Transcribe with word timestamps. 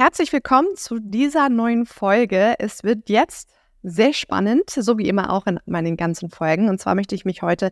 Herzlich 0.00 0.32
willkommen 0.32 0.76
zu 0.76 0.98
dieser 0.98 1.50
neuen 1.50 1.84
Folge. 1.84 2.54
Es 2.58 2.84
wird 2.84 3.10
jetzt 3.10 3.50
sehr 3.82 4.14
spannend, 4.14 4.70
so 4.70 4.96
wie 4.96 5.06
immer 5.06 5.30
auch 5.30 5.46
in 5.46 5.60
meinen 5.66 5.98
ganzen 5.98 6.30
Folgen. 6.30 6.70
Und 6.70 6.80
zwar 6.80 6.94
möchte 6.94 7.14
ich 7.14 7.26
mich 7.26 7.42
heute 7.42 7.70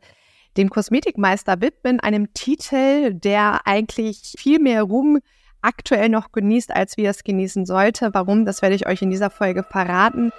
dem 0.59 0.69
Kosmetikmeister 0.69 1.63
widmen, 1.63 2.01
einem 2.01 2.35
Titel, 2.35 3.15
der 3.15 3.67
eigentlich 3.67 4.35
viel 4.37 4.59
mehr 4.59 4.83
Ruhm 4.83 5.21
aktuell 5.63 6.11
noch 6.11 6.31
genießt, 6.31 6.77
als 6.77 6.99
wie 6.99 7.07
es 7.07 7.25
genießen 7.25 7.65
sollte. 7.65 8.11
Warum, 8.13 8.45
das 8.45 8.61
werde 8.61 8.75
ich 8.75 8.87
euch 8.87 9.01
in 9.01 9.09
dieser 9.09 9.31
Folge 9.31 9.63
verraten. 9.63 10.31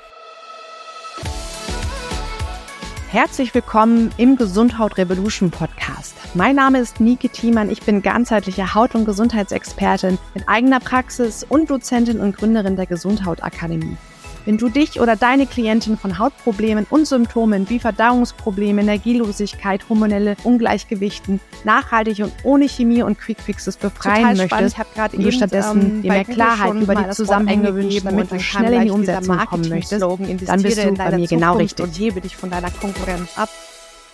Herzlich 3.11 3.55
willkommen 3.55 4.11
im 4.17 4.35
Gesundhaut 4.35 4.99
Revolution 4.99 5.49
Podcast. 5.49 6.13
Mein 6.35 6.55
Name 6.55 6.77
ist 6.77 6.99
Nike 6.99 7.27
Thiemann. 7.27 7.71
Ich 7.71 7.81
bin 7.81 8.03
ganzheitliche 8.03 8.75
Haut- 8.75 8.93
und 8.93 9.05
Gesundheitsexpertin 9.05 10.19
mit 10.35 10.47
eigener 10.47 10.79
Praxis 10.79 11.43
und 11.43 11.71
Dozentin 11.71 12.19
und 12.19 12.37
Gründerin 12.37 12.75
der 12.75 12.85
Gesundhautakademie. 12.85 13.97
Wenn 14.45 14.57
du 14.57 14.69
dich 14.69 14.99
oder 14.99 15.15
deine 15.15 15.45
Klientin 15.45 15.97
von 15.97 16.17
Hautproblemen 16.17 16.87
und 16.89 17.07
Symptomen 17.07 17.69
wie 17.69 17.79
Verdauungsprobleme, 17.79 18.81
Energielosigkeit, 18.81 19.87
hormonelle 19.89 20.35
Ungleichgewichten 20.43 21.39
nachhaltig 21.65 22.19
und 22.19 22.33
ohne 22.43 22.67
Chemie 22.67 23.03
und 23.03 23.19
Quickfixes 23.19 23.77
befreien 23.77 24.37
möchtest, 24.37 24.77
und 25.13 25.23
du 25.23 25.31
stattdessen 25.31 25.81
ähm, 25.81 26.01
dir 26.01 26.11
mehr 26.11 26.25
Klarheit 26.25 26.73
über 26.73 26.95
die 26.95 27.09
Zusammenhänge 27.11 27.75
wünschst, 27.75 28.05
damit 28.05 28.31
du 28.31 28.39
schnell 28.39 28.73
in 28.73 28.81
die 28.83 28.91
Umsetzung 28.91 29.37
kommen 29.39 29.69
möchtest, 29.69 30.01
dann 30.01 30.61
bist 30.61 30.83
du 30.83 30.93
bei 30.93 31.17
mir 31.17 31.27
genau 31.27 31.57
richtig. 31.57 31.85
Und 31.85 31.99
hebe 31.99 32.21
dich 32.21 32.35
von 32.35 32.49
deiner 32.49 32.71
Konkurrenz 32.71 33.37
ab. 33.37 33.49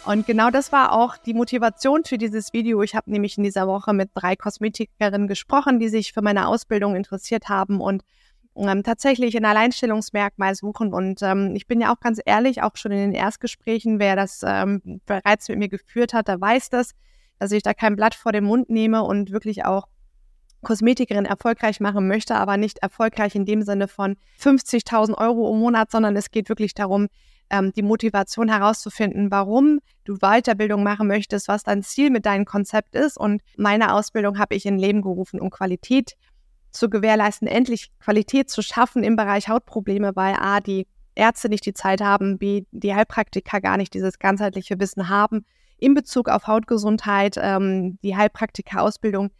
Und 0.05 0.27
genau 0.27 0.51
das 0.51 0.71
war 0.71 0.91
auch 0.91 1.17
die 1.17 1.33
Motivation 1.33 2.03
für 2.05 2.19
dieses 2.19 2.53
Video. 2.53 2.83
Ich 2.83 2.95
habe 2.95 3.09
nämlich 3.09 3.37
in 3.37 3.43
dieser 3.43 3.67
Woche 3.67 3.91
mit 3.91 4.11
drei 4.13 4.35
Kosmetikerinnen 4.35 5.27
gesprochen, 5.27 5.79
die 5.79 5.89
sich 5.89 6.13
für 6.13 6.21
meine 6.21 6.47
Ausbildung 6.47 6.95
interessiert 6.95 7.49
haben 7.49 7.81
und 7.81 8.03
ähm, 8.55 8.83
tatsächlich 8.83 9.35
ein 9.37 9.45
Alleinstellungsmerkmal 9.45 10.55
suchen. 10.55 10.93
Und 10.93 11.21
ähm, 11.21 11.55
ich 11.55 11.67
bin 11.67 11.81
ja 11.81 11.93
auch 11.93 11.99
ganz 11.99 12.19
ehrlich, 12.25 12.61
auch 12.61 12.75
schon 12.75 12.91
in 12.91 12.99
den 12.99 13.13
Erstgesprächen, 13.13 13.99
wer 13.99 14.15
das 14.15 14.41
ähm, 14.45 15.01
bereits 15.05 15.49
mit 15.49 15.59
mir 15.59 15.69
geführt 15.69 16.13
hat, 16.13 16.27
der 16.27 16.39
weiß 16.39 16.69
das, 16.69 16.91
dass 17.39 17.51
ich 17.51 17.63
da 17.63 17.73
kein 17.73 17.95
Blatt 17.95 18.15
vor 18.15 18.31
den 18.31 18.45
Mund 18.45 18.69
nehme 18.69 19.03
und 19.03 19.31
wirklich 19.31 19.65
auch 19.65 19.87
Kosmetikerin 20.61 21.25
erfolgreich 21.25 21.79
machen 21.79 22.07
möchte, 22.07 22.35
aber 22.35 22.57
nicht 22.57 22.79
erfolgreich 22.79 23.35
in 23.35 23.45
dem 23.45 23.61
Sinne 23.61 23.87
von 23.87 24.17
50.000 24.41 25.17
Euro 25.17 25.53
im 25.53 25.59
Monat, 25.59 25.91
sondern 25.91 26.15
es 26.15 26.31
geht 26.31 26.49
wirklich 26.49 26.73
darum, 26.73 27.07
ähm, 27.49 27.71
die 27.73 27.83
Motivation 27.83 28.49
herauszufinden, 28.49 29.31
warum 29.31 29.79
du 30.03 30.17
Weiterbildung 30.17 30.83
machen 30.83 31.07
möchtest, 31.07 31.47
was 31.47 31.63
dein 31.63 31.83
Ziel 31.83 32.09
mit 32.09 32.25
deinem 32.25 32.45
Konzept 32.45 32.95
ist. 32.95 33.17
Und 33.17 33.41
meine 33.57 33.93
Ausbildung 33.93 34.39
habe 34.39 34.55
ich 34.55 34.65
in 34.65 34.79
Leben 34.79 35.01
gerufen, 35.01 35.39
um 35.39 35.49
Qualität 35.49 36.15
zu 36.75 36.89
gewährleisten, 36.89 37.47
endlich 37.47 37.91
Qualität 37.99 38.49
zu 38.49 38.61
schaffen 38.61 39.03
im 39.03 39.15
Bereich 39.15 39.49
Hautprobleme, 39.49 40.15
weil 40.15 40.35
A, 40.35 40.59
die 40.59 40.87
Ärzte 41.15 41.49
nicht 41.49 41.65
die 41.65 41.73
Zeit 41.73 42.01
haben, 42.01 42.37
B, 42.37 42.65
die 42.71 42.93
Heilpraktiker 42.93 43.61
gar 43.61 43.77
nicht 43.77 43.93
dieses 43.93 44.19
ganzheitliche 44.19 44.79
Wissen 44.79 45.09
haben 45.09 45.45
in 45.77 45.93
Bezug 45.93 46.29
auf 46.29 46.47
Hautgesundheit. 46.47 47.37
Ähm, 47.41 47.97
die 48.03 48.15
Heilpraktika-Ausbildung 48.15 49.31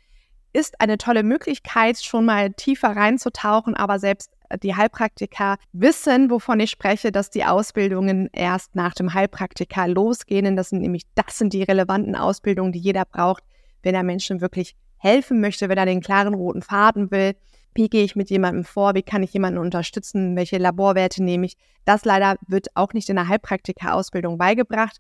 ist 0.54 0.80
eine 0.80 0.98
tolle 0.98 1.24
Möglichkeit, 1.24 2.02
schon 2.02 2.26
mal 2.26 2.54
tiefer 2.54 2.96
reinzutauchen, 2.96 3.76
aber 3.76 4.00
selbst 4.00 4.32
die 4.64 4.76
Heilpraktiker 4.76 5.58
wissen, 5.74 6.30
wovon 6.30 6.60
ich 6.60 6.72
spreche, 6.72 7.12
dass 7.12 7.30
die 7.30 7.44
Ausbildungen 7.44 8.30
erst 8.32 8.76
nach 8.76 8.94
dem 8.94 9.14
Heilpraktiker 9.14 9.88
losgehen. 9.88 10.56
Das 10.56 10.70
sind 10.70 10.82
nämlich, 10.82 11.04
das 11.16 11.38
sind 11.38 11.52
die 11.52 11.64
relevanten 11.64 12.16
Ausbildungen, 12.16 12.72
die 12.72 12.80
jeder 12.80 13.06
braucht, 13.06 13.44
wenn 13.84 13.96
er 13.96 14.04
Menschen 14.04 14.40
wirklich 14.40 14.76
helfen 15.06 15.40
möchte, 15.40 15.70
wenn 15.70 15.78
er 15.78 15.86
den 15.86 16.02
klaren 16.02 16.34
roten 16.34 16.64
Faden 16.64 17.12
will. 17.12 17.36
Wie 17.76 17.90
gehe 17.90 18.04
ich 18.04 18.16
mit 18.16 18.32
jemandem 18.32 18.64
vor? 18.64 18.96
Wie 18.96 19.04
kann 19.04 19.22
ich 19.22 19.34
jemanden 19.34 19.60
unterstützen? 19.60 20.36
Welche 20.36 20.58
Laborwerte 20.58 21.24
nehme 21.24 21.46
ich? 21.46 21.58
Das 21.84 22.06
leider 22.06 22.38
wird 22.48 22.68
auch 22.74 22.94
nicht 22.94 23.10
in 23.10 23.18
der 23.18 23.28
Heilpraktika-Ausbildung 23.28 24.40
beigebracht. 24.40 25.00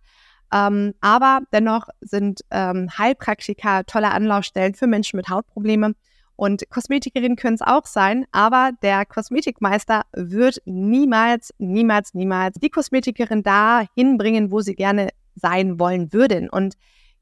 Ähm, 0.53 0.93
aber 1.01 1.39
dennoch 1.51 1.87
sind 2.01 2.41
ähm, 2.51 2.89
Heilpraktika 2.95 3.83
tolle 3.83 4.11
Anlaufstellen 4.11 4.75
für 4.75 4.85
Menschen 4.85 5.17
mit 5.17 5.29
Hautproblemen. 5.29 5.95
Und 6.35 6.69
Kosmetikerinnen 6.69 7.37
können 7.37 7.55
es 7.55 7.61
auch 7.61 7.85
sein, 7.85 8.25
aber 8.31 8.71
der 8.83 9.05
Kosmetikmeister 9.05 10.03
wird 10.13 10.61
niemals, 10.65 11.53
niemals, 11.57 12.13
niemals 12.13 12.57
die 12.59 12.69
Kosmetikerin 12.69 13.41
dahin 13.41 14.17
bringen, 14.17 14.51
wo 14.51 14.59
sie 14.59 14.75
gerne 14.75 15.09
sein 15.35 15.79
wollen 15.79 16.11
würden. 16.13 16.49
Und 16.49 16.75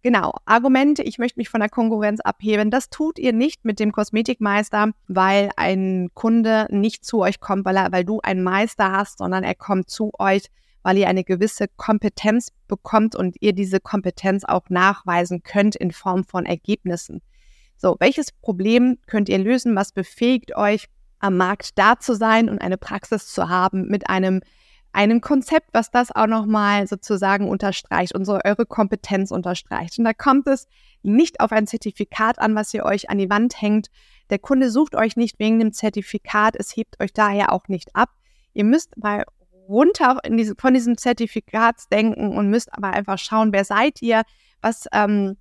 Genau, 0.05 0.33
Argumente, 0.43 1.01
ich 1.01 1.17
möchte 1.17 1.39
mich 1.39 1.47
von 1.47 1.61
der 1.61 1.69
Konkurrenz 1.69 2.19
abheben, 2.19 2.69
das 2.69 2.89
tut 2.89 3.17
ihr 3.17 3.31
nicht 3.31 3.63
mit 3.63 3.79
dem 3.79 3.93
Kosmetikmeister, 3.93 4.91
weil 5.07 5.49
ein 5.55 6.09
Kunde 6.13 6.67
nicht 6.69 7.05
zu 7.05 7.21
euch 7.21 7.39
kommt, 7.39 7.63
weil, 7.63 7.77
er, 7.77 7.93
weil 7.93 8.03
du 8.03 8.19
einen 8.19 8.43
Meister 8.43 8.91
hast, 8.91 9.19
sondern 9.19 9.45
er 9.45 9.55
kommt 9.55 9.89
zu 9.89 10.11
euch, 10.19 10.47
weil 10.81 10.97
ihr 10.97 11.07
eine 11.07 11.23
gewisse 11.23 11.67
Kompetenz 11.77 12.49
bekommt 12.67 13.15
und 13.15 13.37
ihr 13.39 13.53
diese 13.53 13.79
Kompetenz 13.79 14.43
auch 14.43 14.69
nachweisen 14.69 15.41
könnt 15.41 15.77
in 15.77 15.91
Form 15.91 16.25
von 16.25 16.45
Ergebnissen. 16.45 17.21
So, 17.77 17.95
welches 17.99 18.33
Problem 18.33 18.97
könnt 19.07 19.29
ihr 19.29 19.37
lösen? 19.37 19.73
Was 19.77 19.93
befähigt 19.93 20.57
euch, 20.57 20.89
am 21.19 21.37
Markt 21.37 21.79
da 21.79 21.97
zu 21.97 22.13
sein 22.13 22.49
und 22.49 22.59
eine 22.59 22.77
Praxis 22.77 23.27
zu 23.27 23.47
haben 23.47 23.87
mit 23.87 24.09
einem 24.09 24.41
einem 24.93 25.21
Konzept, 25.21 25.69
was 25.73 25.91
das 25.91 26.11
auch 26.11 26.27
nochmal 26.27 26.87
sozusagen 26.87 27.49
unterstreicht, 27.49 28.13
unsere 28.13 28.45
eure 28.45 28.65
Kompetenz 28.65 29.31
unterstreicht. 29.31 29.97
Und 29.97 30.05
da 30.05 30.13
kommt 30.13 30.47
es 30.47 30.67
nicht 31.01 31.39
auf 31.39 31.51
ein 31.51 31.67
Zertifikat 31.67 32.39
an, 32.39 32.55
was 32.55 32.73
ihr 32.73 32.85
euch 32.85 33.09
an 33.09 33.17
die 33.17 33.29
Wand 33.29 33.59
hängt. 33.59 33.87
Der 34.29 34.39
Kunde 34.39 34.69
sucht 34.69 34.95
euch 34.95 35.17
nicht 35.17 35.39
wegen 35.39 35.59
dem 35.59 35.73
Zertifikat, 35.73 36.55
es 36.57 36.75
hebt 36.75 37.01
euch 37.01 37.11
daher 37.11 37.51
auch 37.51 37.67
nicht 37.67 37.95
ab. 37.95 38.09
Ihr 38.53 38.63
müsst 38.63 38.95
mal 38.97 39.25
runter 39.67 40.19
diese, 40.29 40.55
von 40.57 40.73
diesem 40.73 40.97
Zertifikat 40.97 41.91
denken 41.91 42.37
und 42.37 42.49
müsst 42.49 42.73
aber 42.73 42.91
einfach 42.91 43.17
schauen, 43.17 43.51
wer 43.51 43.65
seid 43.65 44.01
ihr, 44.01 44.21
was, 44.61 44.87
ähm, 44.93 45.37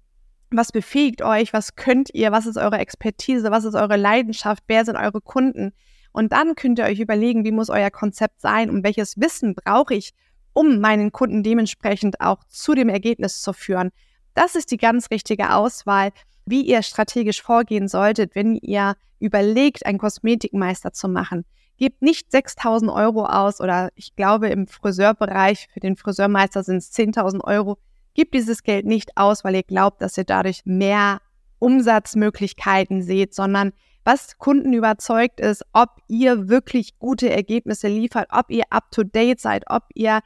was 0.50 0.72
befähigt 0.72 1.22
euch, 1.22 1.52
was 1.52 1.76
könnt 1.76 2.10
ihr, 2.14 2.32
was 2.32 2.46
ist 2.46 2.56
eure 2.56 2.78
Expertise, 2.78 3.50
was 3.50 3.64
ist 3.64 3.74
eure 3.74 3.96
Leidenschaft, 3.96 4.64
wer 4.66 4.84
sind 4.84 4.96
eure 4.96 5.20
Kunden. 5.20 5.72
Und 6.12 6.32
dann 6.32 6.54
könnt 6.54 6.78
ihr 6.78 6.84
euch 6.84 7.00
überlegen, 7.00 7.44
wie 7.44 7.52
muss 7.52 7.70
euer 7.70 7.90
Konzept 7.90 8.40
sein 8.40 8.70
und 8.70 8.84
welches 8.84 9.18
Wissen 9.18 9.54
brauche 9.54 9.94
ich, 9.94 10.12
um 10.52 10.80
meinen 10.80 11.12
Kunden 11.12 11.42
dementsprechend 11.42 12.20
auch 12.20 12.44
zu 12.44 12.74
dem 12.74 12.88
Ergebnis 12.88 13.40
zu 13.40 13.52
führen. 13.52 13.90
Das 14.34 14.54
ist 14.54 14.70
die 14.70 14.76
ganz 14.76 15.10
richtige 15.10 15.54
Auswahl, 15.54 16.10
wie 16.44 16.62
ihr 16.62 16.82
strategisch 16.82 17.42
vorgehen 17.42 17.88
solltet, 17.88 18.34
wenn 18.34 18.56
ihr 18.56 18.96
überlegt, 19.18 19.86
einen 19.86 19.98
Kosmetikmeister 19.98 20.92
zu 20.92 21.08
machen. 21.08 21.44
Gebt 21.78 22.02
nicht 22.02 22.30
6000 22.30 22.90
Euro 22.90 23.24
aus 23.26 23.60
oder 23.60 23.90
ich 23.94 24.14
glaube 24.14 24.48
im 24.48 24.66
Friseurbereich 24.66 25.68
für 25.72 25.80
den 25.80 25.96
Friseurmeister 25.96 26.62
sind 26.62 26.78
es 26.78 26.92
10.000 26.92 27.42
Euro. 27.44 27.78
Gebt 28.14 28.34
dieses 28.34 28.62
Geld 28.62 28.84
nicht 28.84 29.16
aus, 29.16 29.42
weil 29.42 29.54
ihr 29.54 29.62
glaubt, 29.62 30.02
dass 30.02 30.18
ihr 30.18 30.24
dadurch 30.24 30.62
mehr 30.64 31.20
Umsatzmöglichkeiten 31.58 33.02
seht, 33.02 33.34
sondern 33.34 33.72
was 34.04 34.38
Kunden 34.38 34.72
überzeugt 34.72 35.40
ist, 35.40 35.64
ob 35.72 35.90
ihr 36.08 36.48
wirklich 36.48 36.98
gute 36.98 37.30
Ergebnisse 37.30 37.88
liefert, 37.88 38.28
ob 38.30 38.50
ihr 38.50 38.64
up-to-date 38.70 39.40
seid, 39.40 39.64
ob 39.68 39.84
ihr 39.94 40.20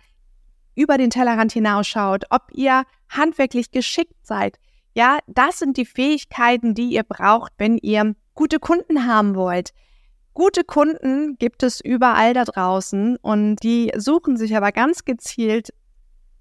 über 0.74 0.98
den 0.98 1.10
Tellerrand 1.10 1.52
hinausschaut, 1.52 2.24
ob 2.30 2.42
ihr 2.52 2.84
handwerklich 3.08 3.70
geschickt 3.70 4.26
seid. 4.26 4.58
Ja, 4.94 5.18
das 5.26 5.58
sind 5.58 5.76
die 5.76 5.84
Fähigkeiten, 5.84 6.74
die 6.74 6.90
ihr 6.90 7.02
braucht, 7.02 7.52
wenn 7.58 7.78
ihr 7.78 8.14
gute 8.34 8.58
Kunden 8.58 9.06
haben 9.06 9.34
wollt. 9.34 9.70
Gute 10.32 10.64
Kunden 10.64 11.36
gibt 11.38 11.62
es 11.62 11.80
überall 11.80 12.34
da 12.34 12.44
draußen 12.44 13.16
und 13.16 13.56
die 13.62 13.92
suchen 13.96 14.36
sich 14.36 14.54
aber 14.56 14.72
ganz 14.72 15.04
gezielt 15.04 15.70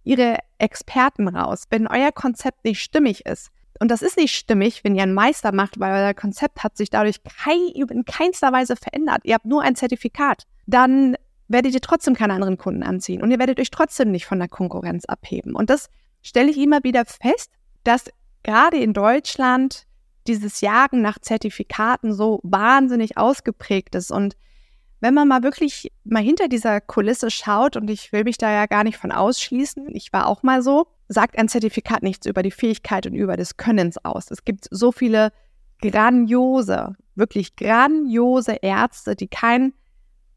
ihre 0.04 0.38
Experten 0.58 1.28
raus. 1.30 1.64
Wenn 1.70 1.88
euer 1.88 2.12
Konzept 2.12 2.66
nicht 2.66 2.82
stimmig 2.82 3.26
ist, 3.26 3.50
und 3.80 3.92
das 3.92 4.02
ist 4.02 4.18
nicht 4.18 4.36
stimmig, 4.36 4.84
wenn 4.84 4.96
ihr 4.96 5.04
einen 5.04 5.14
Meister 5.14 5.52
macht, 5.52 5.80
weil 5.80 6.04
euer 6.04 6.14
Konzept 6.14 6.64
hat 6.64 6.78
sich 6.78 6.90
dadurch 6.90 7.18
kein, 7.24 7.60
in 7.74 8.06
keinster 8.06 8.52
Weise 8.52 8.76
verändert. 8.76 9.22
Ihr 9.24 9.36
habt 9.36 9.46
nur 9.46 9.62
ein 9.62 9.76
Zertifikat. 9.76 10.44
Dann 10.66 11.16
werdet 11.48 11.74
ihr 11.74 11.82
trotzdem 11.82 12.16
keine 12.16 12.34
anderen 12.34 12.58
Kunden 12.58 12.84
anziehen 12.84 13.22
und 13.22 13.32
ihr 13.32 13.40
werdet 13.40 13.60
euch 13.60 13.70
trotzdem 13.70 14.12
nicht 14.12 14.26
von 14.26 14.40
der 14.40 14.48
Konkurrenz 14.48 15.06
abheben. 15.06 15.56
Und 15.56 15.70
das 15.70 15.90
stelle 16.22 16.50
ich 16.50 16.58
immer 16.58 16.84
wieder 16.84 17.06
fest, 17.06 17.52
dass 17.84 18.06
gerade 18.44 18.78
in 18.78 18.94
Deutschland 18.94 19.86
dieses 20.28 20.62
Jagen 20.62 21.02
nach 21.02 21.20
Zertifikaten 21.20 22.14
so 22.14 22.40
wahnsinnig 22.44 23.18
ausgeprägt 23.18 23.94
ist. 23.96 24.12
Und 24.12 24.36
wenn 25.00 25.14
man 25.14 25.28
mal 25.28 25.44
wirklich 25.44 25.92
mal 26.04 26.24
hinter 26.24 26.48
dieser 26.48 26.82
Kulisse 26.82 27.30
schaut, 27.30 27.76
und 27.76 27.90
ich 27.90 28.12
will 28.12 28.24
mich 28.24 28.38
da 28.38 28.52
ja 28.52 28.66
gar 28.66 28.84
nicht 28.84 28.98
von 28.98 29.12
ausschließen, 29.12 29.94
ich 29.96 30.12
war 30.14 30.28
auch 30.28 30.44
mal 30.44 30.62
so, 30.62 30.88
sagt 31.08 31.38
ein 31.38 31.50
Zertifikat 31.50 32.04
nichts 32.04 32.26
über 32.26 32.44
die 32.44 32.52
Fähigkeit 32.52 33.06
und 33.06 33.14
über 33.14 33.38
des 33.38 33.58
Könnens 33.58 34.04
aus. 34.04 34.32
Es 34.32 34.46
gibt 34.46 34.68
so 34.72 34.92
viele 34.92 35.32
grandiose, 35.82 36.96
wirklich 37.16 37.56
grandiose 37.56 38.54
Ärzte, 38.62 39.16
die 39.16 39.28
kein 39.28 39.74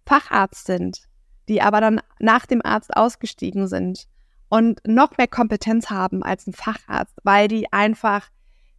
Facharzt 0.07 0.67
sind, 0.67 1.03
die 1.49 1.63
aber 1.63 1.81
dann 1.81 2.01
nach 2.19 2.47
dem 2.47 2.65
Arzt 2.65 2.97
ausgestiegen 2.97 3.69
sind 3.69 4.07
und 4.49 4.81
noch 4.87 5.17
mehr 5.17 5.29
Kompetenz 5.29 5.91
haben 5.91 6.23
als 6.23 6.47
ein 6.47 6.53
Facharzt, 6.53 7.15
weil 7.23 7.49
die 7.49 7.73
einfach 7.73 8.29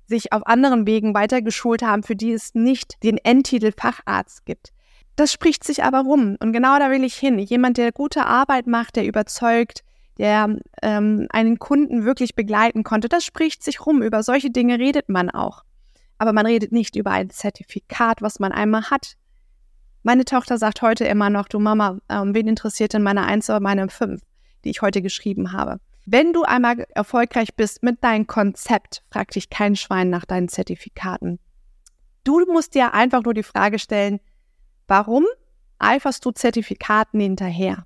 sich 0.07 0.33
auf 0.33 0.45
anderen 0.47 0.87
Wegen 0.87 1.13
weitergeschult 1.13 1.83
haben, 1.83 2.03
für 2.03 2.15
die 2.15 2.33
es 2.33 2.55
nicht 2.55 3.01
den 3.03 3.17
Endtitel 3.17 3.71
Facharzt 3.71 4.45
gibt. 4.45 4.71
Das 5.19 5.33
spricht 5.33 5.65
sich 5.65 5.83
aber 5.83 5.99
rum. 5.99 6.37
Und 6.39 6.53
genau 6.53 6.79
da 6.79 6.89
will 6.91 7.03
ich 7.03 7.15
hin. 7.15 7.39
Jemand, 7.39 7.75
der 7.75 7.91
gute 7.91 8.25
Arbeit 8.25 8.67
macht, 8.67 8.95
der 8.95 9.05
überzeugt, 9.05 9.83
der 10.17 10.55
ähm, 10.81 11.27
einen 11.29 11.59
Kunden 11.59 12.05
wirklich 12.05 12.35
begleiten 12.35 12.85
konnte, 12.85 13.09
das 13.09 13.25
spricht 13.25 13.61
sich 13.61 13.85
rum. 13.85 14.01
Über 14.01 14.23
solche 14.23 14.49
Dinge 14.49 14.79
redet 14.79 15.09
man 15.09 15.29
auch. 15.29 15.65
Aber 16.19 16.31
man 16.31 16.45
redet 16.45 16.71
nicht 16.71 16.95
über 16.95 17.11
ein 17.11 17.29
Zertifikat, 17.29 18.21
was 18.21 18.39
man 18.39 18.53
einmal 18.53 18.91
hat. 18.91 19.15
Meine 20.03 20.23
Tochter 20.23 20.57
sagt 20.57 20.81
heute 20.81 21.03
immer 21.03 21.29
noch, 21.29 21.49
du 21.49 21.59
Mama, 21.59 21.99
ähm, 22.07 22.33
wen 22.33 22.47
interessiert 22.47 22.93
denn 22.93 23.03
meine 23.03 23.25
Eins 23.25 23.49
oder 23.49 23.59
meine 23.59 23.89
Fünf, 23.89 24.21
die 24.63 24.69
ich 24.69 24.81
heute 24.81 25.01
geschrieben 25.01 25.51
habe? 25.51 25.81
Wenn 26.05 26.31
du 26.31 26.43
einmal 26.43 26.85
erfolgreich 26.95 27.55
bist 27.57 27.83
mit 27.83 28.01
deinem 28.05 28.25
Konzept, 28.25 29.03
frag 29.11 29.31
dich 29.31 29.49
kein 29.49 29.75
Schwein 29.75 30.09
nach 30.09 30.23
deinen 30.23 30.47
Zertifikaten. 30.47 31.39
Du 32.23 32.39
musst 32.45 32.73
dir 32.73 32.93
einfach 32.93 33.23
nur 33.23 33.33
die 33.33 33.43
Frage 33.43 33.79
stellen, 33.79 34.21
Warum 34.89 35.23
eiferst 35.77 36.25
du 36.25 36.31
Zertifikaten 36.31 37.19
hinterher? 37.19 37.85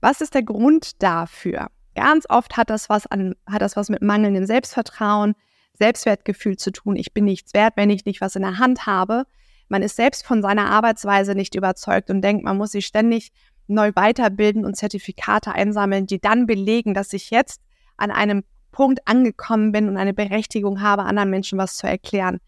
Was 0.00 0.20
ist 0.20 0.34
der 0.34 0.42
Grund 0.42 1.00
dafür? 1.00 1.68
Ganz 1.94 2.26
oft 2.28 2.56
hat 2.56 2.68
das 2.68 2.88
was 2.88 3.06
an, 3.06 3.36
hat 3.46 3.62
das 3.62 3.76
was 3.76 3.90
mit 3.90 4.02
mangelndem 4.02 4.44
Selbstvertrauen, 4.44 5.36
Selbstwertgefühl 5.74 6.56
zu 6.56 6.72
tun. 6.72 6.96
Ich 6.96 7.14
bin 7.14 7.26
nichts 7.26 7.54
wert, 7.54 7.74
wenn 7.76 7.90
ich 7.90 8.04
nicht 8.06 8.20
was 8.20 8.34
in 8.34 8.42
der 8.42 8.58
Hand 8.58 8.86
habe. 8.86 9.22
Man 9.68 9.84
ist 9.84 9.94
selbst 9.94 10.26
von 10.26 10.42
seiner 10.42 10.68
Arbeitsweise 10.68 11.36
nicht 11.36 11.54
überzeugt 11.54 12.10
und 12.10 12.22
denkt, 12.22 12.42
man 12.42 12.56
muss 12.56 12.72
sich 12.72 12.86
ständig 12.86 13.30
neu 13.68 13.92
weiterbilden 13.94 14.64
und 14.64 14.76
Zertifikate 14.76 15.52
einsammeln, 15.52 16.06
die 16.06 16.20
dann 16.20 16.46
belegen, 16.46 16.94
dass 16.94 17.12
ich 17.12 17.30
jetzt 17.30 17.60
an 17.96 18.10
einem 18.10 18.42
Punkt 18.72 19.06
angekommen 19.06 19.70
bin 19.70 19.88
und 19.88 19.96
eine 19.96 20.12
Berechtigung 20.12 20.80
habe, 20.80 21.04
anderen 21.04 21.30
Menschen 21.30 21.56
was 21.56 21.76
zu 21.76 21.86
erklären. 21.86 22.40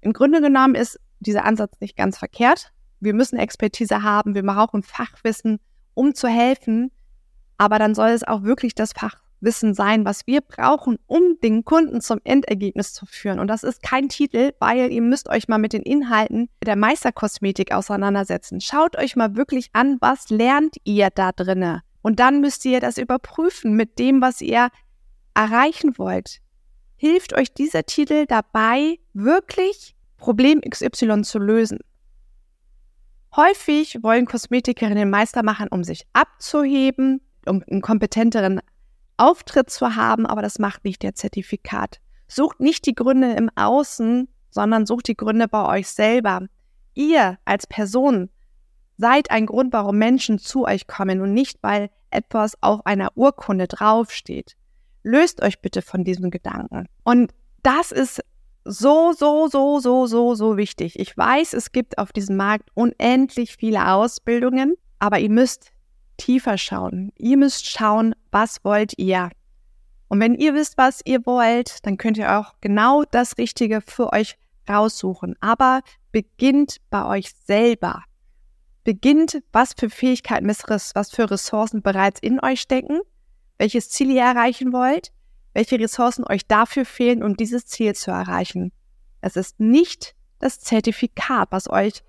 Im 0.00 0.12
Grunde 0.12 0.40
genommen 0.40 0.76
ist 0.76 1.00
dieser 1.22 1.44
Ansatz 1.44 1.80
nicht 1.80 1.96
ganz 1.96 2.18
verkehrt. 2.18 2.72
Wir 3.00 3.14
müssen 3.14 3.38
Expertise 3.38 4.02
haben, 4.02 4.34
wir 4.34 4.44
brauchen 4.44 4.82
Fachwissen, 4.82 5.58
um 5.94 6.14
zu 6.14 6.28
helfen, 6.28 6.90
aber 7.58 7.78
dann 7.78 7.94
soll 7.94 8.10
es 8.10 8.24
auch 8.24 8.42
wirklich 8.42 8.74
das 8.74 8.92
Fachwissen 8.92 9.74
sein, 9.74 10.04
was 10.04 10.26
wir 10.26 10.40
brauchen, 10.40 10.98
um 11.06 11.38
den 11.42 11.64
Kunden 11.64 12.00
zum 12.00 12.20
Endergebnis 12.24 12.92
zu 12.92 13.06
führen. 13.06 13.38
Und 13.38 13.48
das 13.48 13.62
ist 13.62 13.82
kein 13.82 14.08
Titel, 14.08 14.52
weil 14.60 14.92
ihr 14.92 15.02
müsst 15.02 15.28
euch 15.28 15.48
mal 15.48 15.58
mit 15.58 15.72
den 15.72 15.82
Inhalten 15.82 16.48
der 16.64 16.76
Meisterkosmetik 16.76 17.72
auseinandersetzen. 17.72 18.60
Schaut 18.60 18.96
euch 18.96 19.16
mal 19.16 19.36
wirklich 19.36 19.70
an, 19.72 19.98
was 20.00 20.30
lernt 20.30 20.76
ihr 20.84 21.10
da 21.10 21.32
drinne? 21.32 21.82
Und 22.02 22.18
dann 22.20 22.40
müsst 22.40 22.64
ihr 22.64 22.80
das 22.80 22.98
überprüfen 22.98 23.74
mit 23.74 23.98
dem, 23.98 24.20
was 24.20 24.40
ihr 24.40 24.68
erreichen 25.34 25.98
wollt. 25.98 26.38
Hilft 26.96 27.32
euch 27.32 27.52
dieser 27.52 27.84
Titel 27.84 28.26
dabei, 28.26 28.98
wirklich 29.12 29.94
Problem 30.22 30.60
XY 30.60 31.22
zu 31.22 31.40
lösen. 31.40 31.80
Häufig 33.34 34.04
wollen 34.04 34.24
Kosmetikerinnen 34.24 35.10
Meister 35.10 35.42
machen, 35.42 35.66
um 35.68 35.82
sich 35.82 36.06
abzuheben, 36.12 37.20
um 37.44 37.64
einen 37.68 37.80
kompetenteren 37.80 38.60
Auftritt 39.16 39.68
zu 39.68 39.96
haben, 39.96 40.24
aber 40.24 40.40
das 40.40 40.60
macht 40.60 40.84
nicht 40.84 41.02
der 41.02 41.16
Zertifikat. 41.16 42.00
Sucht 42.28 42.60
nicht 42.60 42.86
die 42.86 42.94
Gründe 42.94 43.32
im 43.32 43.50
Außen, 43.56 44.28
sondern 44.50 44.86
sucht 44.86 45.08
die 45.08 45.16
Gründe 45.16 45.48
bei 45.48 45.66
euch 45.66 45.88
selber. 45.88 46.46
Ihr 46.94 47.38
als 47.44 47.66
Person 47.66 48.30
seid 48.98 49.28
ein 49.32 49.46
Grund, 49.46 49.72
warum 49.72 49.98
Menschen 49.98 50.38
zu 50.38 50.66
euch 50.66 50.86
kommen 50.86 51.20
und 51.20 51.34
nicht, 51.34 51.58
weil 51.62 51.90
etwas 52.10 52.54
auf 52.62 52.86
einer 52.86 53.10
Urkunde 53.16 53.66
draufsteht. 53.66 54.54
Löst 55.02 55.42
euch 55.42 55.60
bitte 55.60 55.82
von 55.82 56.04
diesem 56.04 56.30
Gedanken. 56.30 56.86
Und 57.02 57.34
das 57.64 57.90
ist 57.90 58.22
so, 58.64 59.12
so, 59.12 59.48
so, 59.48 59.80
so, 59.80 60.06
so, 60.06 60.34
so 60.34 60.56
wichtig. 60.56 60.98
Ich 60.98 61.16
weiß, 61.16 61.52
es 61.52 61.72
gibt 61.72 61.98
auf 61.98 62.12
diesem 62.12 62.36
Markt 62.36 62.70
unendlich 62.74 63.56
viele 63.56 63.92
Ausbildungen, 63.92 64.74
aber 64.98 65.18
ihr 65.18 65.30
müsst 65.30 65.72
tiefer 66.16 66.58
schauen. 66.58 67.12
Ihr 67.18 67.36
müsst 67.36 67.68
schauen, 67.68 68.14
was 68.30 68.64
wollt 68.64 68.98
ihr. 68.98 69.30
Und 70.08 70.20
wenn 70.20 70.34
ihr 70.34 70.54
wisst, 70.54 70.78
was 70.78 71.00
ihr 71.04 71.26
wollt, 71.26 71.84
dann 71.86 71.96
könnt 71.96 72.18
ihr 72.18 72.38
auch 72.38 72.54
genau 72.60 73.04
das 73.04 73.38
Richtige 73.38 73.80
für 73.80 74.12
euch 74.12 74.36
raussuchen. 74.68 75.34
Aber 75.40 75.80
beginnt 76.12 76.76
bei 76.90 77.04
euch 77.06 77.30
selber. 77.46 78.04
Beginnt, 78.84 79.42
was 79.52 79.74
für 79.76 79.90
Fähigkeiten, 79.90 80.46
was 80.46 81.10
für 81.10 81.30
Ressourcen 81.30 81.82
bereits 81.82 82.20
in 82.20 82.40
euch 82.40 82.60
stecken, 82.60 83.00
welches 83.58 83.90
Ziel 83.90 84.10
ihr 84.10 84.22
erreichen 84.22 84.72
wollt 84.72 85.12
welche 85.52 85.78
Ressourcen 85.78 86.24
euch 86.24 86.46
dafür 86.46 86.84
fehlen, 86.84 87.22
um 87.22 87.36
dieses 87.36 87.66
Ziel 87.66 87.94
zu 87.94 88.10
erreichen. 88.10 88.72
Es 89.20 89.36
ist 89.36 89.60
nicht 89.60 90.14
das 90.38 90.60
Zertifikat, 90.60 91.48
was 91.50 91.70
euch 91.70 92.02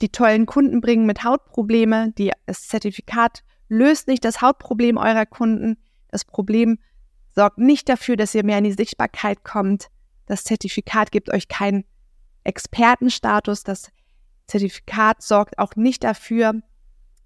die 0.00 0.10
tollen 0.10 0.46
Kunden 0.46 0.80
bringen 0.80 1.06
mit 1.06 1.24
Hautprobleme. 1.24 2.12
Die, 2.12 2.32
das 2.44 2.68
Zertifikat 2.68 3.42
löst 3.68 4.08
nicht 4.08 4.24
das 4.24 4.42
Hautproblem 4.42 4.96
eurer 4.96 5.26
Kunden. 5.26 5.78
Das 6.08 6.24
Problem 6.24 6.78
sorgt 7.34 7.58
nicht 7.58 7.88
dafür, 7.88 8.16
dass 8.16 8.34
ihr 8.34 8.44
mehr 8.44 8.58
in 8.58 8.64
die 8.64 8.72
Sichtbarkeit 8.72 9.42
kommt. 9.44 9.88
Das 10.26 10.44
Zertifikat 10.44 11.10
gibt 11.12 11.32
euch 11.32 11.48
keinen 11.48 11.84
Expertenstatus. 12.44 13.64
Das 13.64 13.90
Zertifikat 14.46 15.22
sorgt 15.22 15.58
auch 15.58 15.74
nicht 15.76 16.04
dafür, 16.04 16.60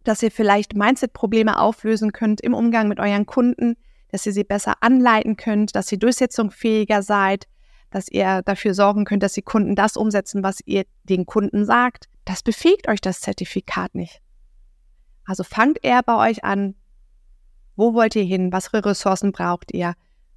dass 0.04 0.22
ihr 0.22 0.30
vielleicht 0.30 0.74
Mindset-Probleme 0.74 1.58
auflösen 1.58 2.12
könnt 2.12 2.40
im 2.40 2.54
Umgang 2.54 2.88
mit 2.88 3.00
euren 3.00 3.26
Kunden 3.26 3.76
dass 4.10 4.26
ihr 4.26 4.32
sie 4.32 4.44
besser 4.44 4.74
anleiten 4.80 5.36
könnt, 5.36 5.74
dass 5.76 5.90
ihr 5.92 5.98
durchsetzungsfähiger 5.98 7.02
seid, 7.02 7.46
dass 7.90 8.08
ihr 8.08 8.42
dafür 8.42 8.74
sorgen 8.74 9.04
könnt, 9.04 9.22
dass 9.22 9.32
die 9.32 9.42
Kunden 9.42 9.74
das 9.74 9.96
umsetzen, 9.96 10.42
was 10.42 10.60
ihr 10.64 10.84
den 11.04 11.26
Kunden 11.26 11.64
sagt. 11.64 12.08
Das 12.24 12.42
befähigt 12.42 12.88
euch 12.88 13.00
das 13.00 13.20
Zertifikat 13.20 13.94
nicht. 13.94 14.20
Also 15.24 15.44
fangt 15.44 15.78
eher 15.82 16.02
bei 16.02 16.30
euch 16.30 16.44
an. 16.44 16.74
Wo 17.76 17.94
wollt 17.94 18.16
ihr 18.16 18.24
hin? 18.24 18.52
Was 18.52 18.68
für 18.68 18.84
Ressourcen 18.84 19.32
braucht 19.32 19.72
ihr? 19.72 19.94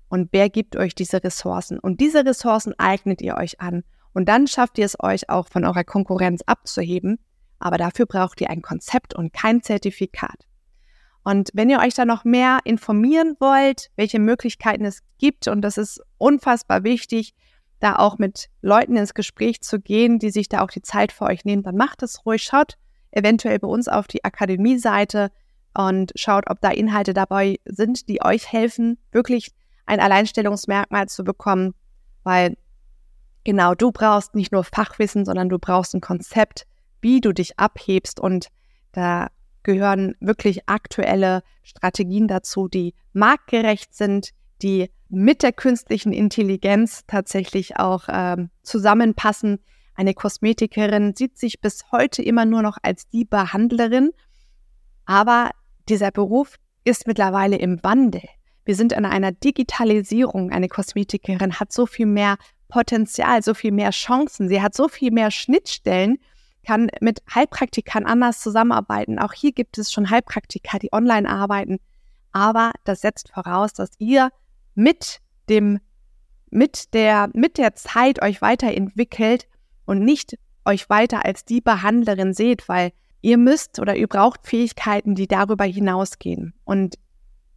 Und 0.08 0.30
wer 0.32 0.50
gibt 0.50 0.76
euch 0.76 0.96
diese 0.96 1.24
Ressourcen? 1.24 1.80
Und 1.80 2.00
diese 2.00 2.26
Ressourcen 2.26 2.74
eignet 2.78 3.22
ihr 3.22 3.36
euch 3.36 3.60
an. 3.60 3.84
Und 4.14 4.30
dann 4.30 4.48
schafft 4.48 4.78
ihr 4.78 4.86
es 4.86 5.00
euch 5.00 5.30
auch 5.30 5.48
von 5.48 5.66
eurer 5.66 5.84
Konkurrenz 5.84 6.42
abzuheben. 6.46 7.20
Aber 7.60 7.78
dafür 7.78 8.06
braucht 8.06 8.42
ihr 8.42 8.50
ein 8.50 8.62
Konzept 8.62 9.16
und 9.16 9.34
kein 9.34 9.62
Zertifikat. 9.64 10.46
Und 11.24 11.50
wenn 11.54 11.70
ihr 11.70 11.80
euch 11.80 11.94
da 11.94 12.06
noch 12.06 12.26
mehr 12.26 12.60
informieren 12.66 13.36
wollt, 13.40 13.90
welche 13.96 14.20
Möglichkeiten 14.20 14.86
es 14.86 15.00
gibt, 15.18 15.48
und 15.48 15.62
das 15.62 15.78
ist 15.78 16.02
unfassbar 16.18 16.84
wichtig, 16.84 17.34
da 17.80 17.96
auch 17.98 18.18
mit 18.18 18.50
Leuten 18.62 18.96
ins 18.96 19.14
Gespräch 19.14 19.62
zu 19.62 19.80
gehen, 19.80 20.20
die 20.20 20.32
sich 20.32 20.50
da 20.50 20.62
auch 20.62 20.72
die 20.72 20.82
Zeit 20.82 21.12
für 21.12 21.26
euch 21.26 21.46
nehmen, 21.46 21.64
dann 21.64 21.76
macht 21.76 22.04
es 22.04 22.26
ruhig. 22.26 22.44
Schaut 22.44 22.78
eventuell 23.12 23.60
bei 23.60 23.68
uns 23.68 23.88
auf 23.88 24.08
die 24.08 24.24
Akademie-Seite 24.24 25.32
und 25.74 26.12
schaut, 26.16 26.50
ob 26.50 26.62
da 26.62 26.70
Inhalte 26.70 27.14
dabei 27.14 27.60
sind, 27.66 28.08
die 28.10 28.24
euch 28.24 28.52
helfen, 28.52 28.98
wirklich 29.12 29.52
ein 29.86 30.00
Alleinstellungsmerkmal 30.00 31.08
zu 31.08 31.24
bekommen, 31.24 31.74
weil 32.24 32.56
genau 33.44 33.76
du 33.76 33.92
brauchst 33.92 34.36
nicht 34.36 34.52
nur 34.52 34.64
Fachwissen, 34.64 35.26
sondern 35.26 35.50
du 35.50 35.60
brauchst 35.60 35.94
ein 35.94 36.02
Konzept, 36.02 36.66
wie 37.02 37.22
du 37.22 37.34
dich 37.34 37.60
abhebst 37.60 38.20
und 38.20 38.48
da 38.94 39.28
gehören 39.64 40.16
wirklich 40.20 40.68
aktuelle 40.68 41.44
Strategien 41.64 42.28
dazu, 42.28 42.68
die 42.68 42.94
marktgerecht 43.14 43.94
sind, 43.96 44.30
die 44.62 44.90
mit 45.10 45.44
der 45.44 45.54
künstlichen 45.54 46.14
Intelligenz 46.14 47.04
tatsächlich 47.08 47.78
auch 47.78 48.06
ähm, 48.10 48.50
zusammenpassen. 48.64 49.60
Eine 49.96 50.14
Kosmetikerin 50.14 51.16
sieht 51.16 51.38
sich 51.38 51.62
bis 51.62 51.92
heute 51.92 52.24
immer 52.24 52.46
nur 52.46 52.62
noch 52.62 52.78
als 52.82 53.08
die 53.10 53.26
Behandlerin, 53.26 54.12
aber 55.06 55.52
dieser 55.90 56.12
Beruf 56.12 56.56
ist 56.84 57.08
mittlerweile 57.08 57.58
im 57.58 57.84
Wandel. 57.84 58.24
Wir 58.66 58.76
sind 58.76 58.94
in 58.94 59.06
einer 59.06 59.32
Digitalisierung. 59.32 60.52
Eine 60.52 60.70
Kosmetikerin 60.70 61.60
hat 61.60 61.74
so 61.74 61.86
viel 61.86 62.06
mehr 62.06 62.38
Potenzial, 62.70 63.44
so 63.44 63.54
viel 63.54 63.72
mehr 63.72 63.92
Chancen. 63.92 64.48
Sie 64.48 64.62
hat 64.62 64.74
so 64.74 64.88
viel 64.88 65.12
mehr 65.12 65.32
Schnittstellen 65.32 66.18
kann 66.64 66.90
mit 67.02 67.22
Heilpraktikern 67.34 68.06
anders 68.06 68.42
zusammenarbeiten. 68.42 69.20
Auch 69.20 69.34
hier 69.34 69.52
gibt 69.52 69.78
es 69.78 69.92
schon 69.92 70.10
Heilpraktiker, 70.10 70.80
die 70.80 70.92
online 70.92 71.30
arbeiten. 71.30 71.80
Aber 72.32 72.72
das 72.84 73.02
setzt 73.02 73.30
voraus, 73.30 73.74
dass 73.74 73.92
ihr 74.00 74.30
mit 74.76 75.20
dem, 75.50 75.80
mit 76.50 76.94
der, 76.94 77.30
mit 77.34 77.58
der 77.58 77.76
Zeit 77.76 78.22
euch 78.22 78.42
weiterentwickelt 78.42 79.48
und 79.86 80.04
nicht 80.04 80.38
euch 80.66 80.90
weiter 80.90 81.26
als 81.26 81.46
die 81.46 81.62
Behandlerin 81.62 82.34
seht, 82.34 82.68
weil 82.70 82.92
ihr 83.22 83.38
müsst 83.38 83.80
oder 83.80 83.96
ihr 83.96 84.08
braucht 84.08 84.48
Fähigkeiten, 84.48 85.16
die 85.16 85.28
darüber 85.28 85.66
hinausgehen. 85.66 86.54
Und 86.64 86.96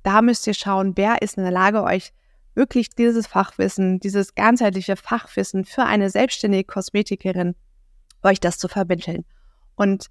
da 0.02 0.22
müsst 0.22 0.46
ihr 0.46 0.54
schauen, 0.54 0.92
wer 0.96 1.22
ist 1.22 1.36
in 1.36 1.42
der 1.42 1.52
Lage, 1.52 1.82
euch 1.82 2.12
wirklich 2.54 2.90
dieses 2.90 3.26
Fachwissen, 3.26 4.00
dieses 4.00 4.34
ganzheitliche 4.34 4.96
Fachwissen 4.96 5.64
für 5.64 5.84
eine 5.84 6.10
selbstständige 6.10 6.64
Kosmetikerin 6.64 7.54
euch 8.22 8.40
das 8.40 8.58
zu 8.58 8.68
vermitteln. 8.68 9.24
Und 9.74 10.06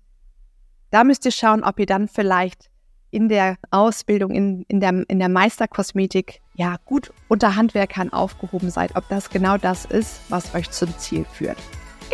da 0.92 1.04
müsst 1.04 1.26
ihr 1.26 1.32
schauen, 1.32 1.64
ob 1.64 1.80
ihr 1.80 1.86
dann 1.86 2.08
vielleicht 2.08 2.70
in 3.12 3.30
der 3.30 3.58
Ausbildung, 3.72 4.32
in, 4.32 4.64
in, 4.68 4.80
der, 4.80 5.04
in 5.08 5.20
der 5.20 5.30
Meisterkosmetik 5.30 6.42
ja 6.54 6.78
gut 6.86 7.14
unter 7.28 7.56
Handwerkern 7.56 8.12
aufgehoben 8.12 8.70
seid, 8.70 8.96
ob 8.96 9.08
das 9.10 9.30
genau 9.30 9.58
das 9.58 9.86
ist, 9.86 10.20
was 10.30 10.54
euch 10.54 10.70
zum 10.72 10.98
Ziel 10.98 11.26
führt. 11.26 11.58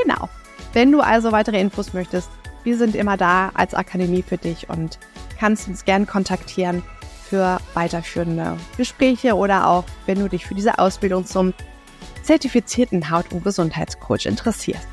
Genau. 0.02 0.30
Wenn 0.74 0.92
du 0.92 1.02
also 1.02 1.32
weitere 1.32 1.60
Infos 1.60 1.94
möchtest, 1.94 2.30
wir 2.64 2.78
sind 2.78 2.96
immer 2.96 3.18
da 3.18 3.50
als 3.56 3.74
Akademie 3.74 4.22
für 4.22 4.38
dich 4.38 4.70
und 4.70 5.00
kannst 5.40 5.68
uns 5.68 5.86
gern 5.86 6.06
kontaktieren 6.06 6.84
für 7.24 7.60
weiterführende 7.74 8.58
Gespräche 8.78 9.36
oder 9.36 9.68
auch, 9.68 9.86
wenn 10.06 10.20
du 10.20 10.30
dich 10.30 10.46
für 10.46 10.54
diese 10.54 10.78
Ausbildung 10.80 11.26
zum 11.26 11.54
zertifizierten 12.22 13.10
Haut- 13.10 13.32
und 13.32 13.44
Gesundheitscoach 13.44 14.26
interessierst. 14.26 14.88